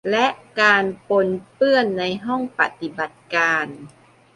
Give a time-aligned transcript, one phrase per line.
[0.11, 0.27] และ
[0.59, 3.67] การปนเปื้อนในห้องปฏิบัติการ